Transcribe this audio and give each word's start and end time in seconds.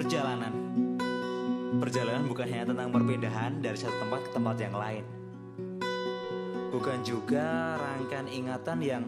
Perjalanan. 0.00 0.48
Perjalanan 1.76 2.24
bukan 2.24 2.48
hanya 2.48 2.72
tentang 2.72 2.88
perpindahan 2.88 3.60
dari 3.60 3.76
satu 3.76 4.00
tempat 4.00 4.24
ke 4.24 4.30
tempat 4.32 4.56
yang 4.64 4.80
lain. 4.80 5.04
Bukan 6.72 7.04
juga 7.04 7.76
rangkaian 7.76 8.32
ingatan 8.32 8.80
yang 8.80 9.04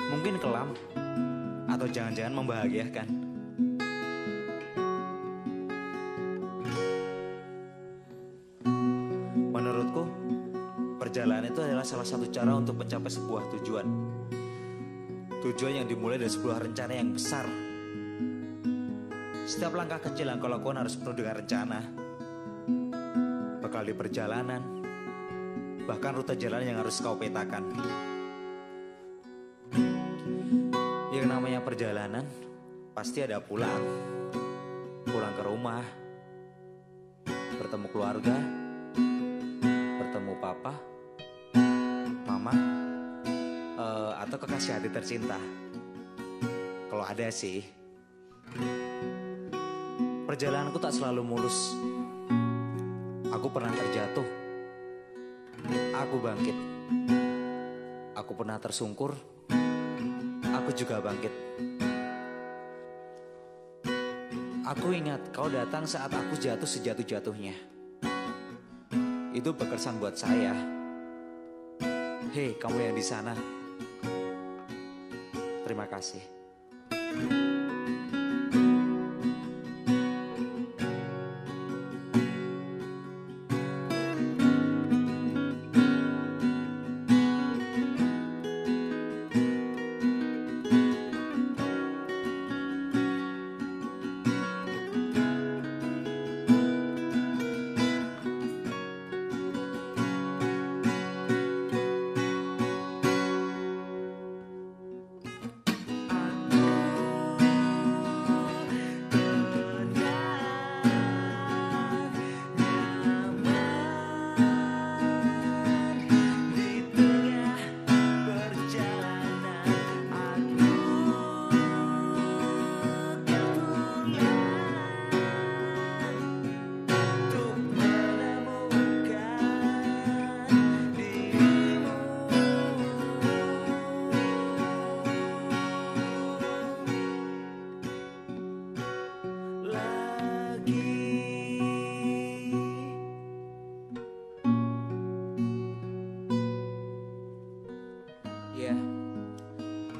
mungkin 0.00 0.40
kelam 0.40 0.72
Atau 1.68 1.84
jangan-jangan 1.92 2.32
membahagiakan. 2.32 3.12
Menurutku 9.52 10.08
Perjalanan 10.96 11.52
itu 11.52 11.60
adalah 11.60 11.84
salah 11.84 12.08
satu 12.08 12.24
cara 12.32 12.56
untuk 12.56 12.80
mencapai 12.80 13.12
sebuah 13.12 13.52
tujuan 13.52 13.84
Tujuan 15.42 15.82
yang 15.82 15.88
dimulai 15.90 16.22
dari 16.22 16.30
sebuah 16.30 16.62
rencana 16.62 16.92
yang 16.94 17.10
besar 17.12 17.72
setiap 19.42 19.74
langkah 19.74 19.98
kecil 19.98 20.30
yang 20.30 20.38
kau 20.38 20.46
lakukan 20.46 20.80
harus 20.86 20.94
penuh 20.94 21.18
dengan 21.18 21.34
rencana. 21.42 21.80
Bakal 23.58 23.82
di 23.84 23.94
perjalanan, 23.94 24.62
bahkan 25.84 26.14
rute 26.14 26.38
jalan 26.38 26.62
yang 26.62 26.78
harus 26.78 27.02
kau 27.02 27.18
petakan. 27.18 27.74
Yang 31.10 31.26
namanya 31.26 31.60
perjalanan, 31.60 32.24
pasti 32.94 33.20
ada 33.26 33.42
pulang. 33.42 33.82
Pulang 35.10 35.34
ke 35.34 35.42
rumah, 35.42 35.84
bertemu 37.58 37.86
keluarga, 37.90 38.36
bertemu 40.00 40.32
papa, 40.40 40.74
mama, 42.24 42.71
atau 44.22 44.38
kekasih 44.38 44.78
hati 44.78 44.86
tercinta. 44.86 45.38
Kalau 46.86 47.02
ada 47.02 47.26
sih. 47.34 47.66
Perjalananku 50.30 50.78
tak 50.78 50.94
selalu 50.94 51.26
mulus. 51.26 51.74
Aku 53.34 53.50
pernah 53.50 53.74
terjatuh. 53.74 54.28
Aku 56.06 56.16
bangkit. 56.22 56.56
Aku 58.14 58.32
pernah 58.38 58.62
tersungkur. 58.62 59.18
Aku 60.62 60.70
juga 60.70 61.02
bangkit. 61.02 61.34
Aku 64.62 64.94
ingat 64.94 65.20
kau 65.34 65.50
datang 65.50 65.82
saat 65.84 66.14
aku 66.14 66.38
jatuh 66.38 66.68
sejatuh-jatuhnya. 66.68 67.56
Itu 69.34 69.50
berkesan 69.50 69.98
buat 69.98 70.14
saya. 70.14 70.54
Hei, 72.32 72.56
kamu 72.56 72.78
yang 72.78 72.96
di 72.96 73.04
sana. 73.04 73.61
Terima 75.62 75.86
kasih. 75.86 76.22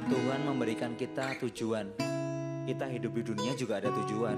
Tuhan 0.03 0.43
memberikan 0.43 0.99
kita 0.99 1.39
tujuan. 1.39 1.95
Kita 2.67 2.87
hidup 2.91 3.15
di 3.15 3.23
dunia 3.23 3.55
juga 3.55 3.79
ada 3.79 3.87
tujuan. 4.03 4.35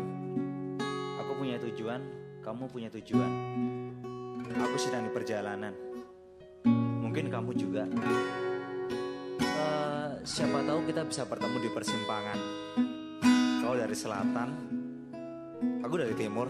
Aku 1.26 1.32
punya 1.42 1.58
tujuan, 1.58 2.02
kamu 2.46 2.70
punya 2.70 2.90
tujuan. 2.94 3.32
Aku 4.46 4.78
sedang 4.78 5.10
di 5.10 5.12
perjalanan. 5.14 5.74
Mungkin 7.02 7.34
kamu 7.34 7.52
juga. 7.58 7.90
Uh, 9.42 10.22
siapa 10.22 10.62
tahu 10.62 10.86
kita 10.86 11.02
bisa 11.06 11.26
bertemu 11.26 11.58
di 11.58 11.70
persimpangan. 11.74 12.40
Kau 13.66 13.74
dari 13.74 13.98
selatan, 13.98 14.50
aku 15.82 15.96
dari 15.98 16.14
timur. 16.14 16.48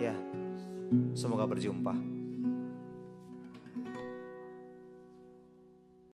Ya, 0.00 0.16
semoga 1.12 1.44
berjumpa. 1.44 2.23